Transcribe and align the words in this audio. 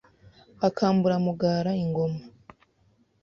Akambura 0.67 1.15
Mugara 1.25 1.71
ingoma 1.83 2.21